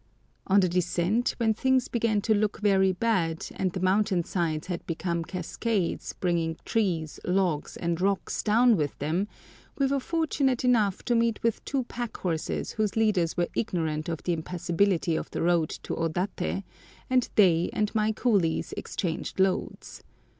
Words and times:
On 0.47 0.59
the 0.61 0.67
descent, 0.67 1.35
when 1.37 1.53
things 1.53 1.87
began 1.87 2.21
to 2.21 2.33
look 2.33 2.59
very 2.59 2.91
bad, 2.91 3.45
and 3.55 3.71
the 3.71 3.79
mountain 3.79 4.23
sides 4.23 4.65
had 4.65 4.83
become 4.87 5.23
cascades 5.23 6.13
bringing 6.19 6.57
trees, 6.65 7.19
logs, 7.23 7.77
and 7.77 8.01
rocks 8.01 8.41
down 8.41 8.75
with 8.77 8.97
them, 8.97 9.27
we 9.77 9.85
were 9.85 9.99
fortunate 9.99 10.65
enough 10.65 11.05
to 11.05 11.13
meet 11.13 11.43
with 11.43 11.63
two 11.65 11.83
pack 11.83 12.17
horses 12.17 12.71
whose 12.71 12.95
leaders 12.95 13.37
were 13.37 13.49
ignorant 13.53 14.09
of 14.09 14.23
the 14.23 14.33
impassability 14.33 15.15
of 15.15 15.29
the 15.29 15.43
road 15.43 15.69
to 15.69 15.93
Odaté, 15.93 16.63
and 17.07 17.29
they 17.35 17.69
and 17.71 17.93
my 17.93 18.11
coolies 18.11 18.73
exchanged 18.75 19.39
loads. 19.39 20.01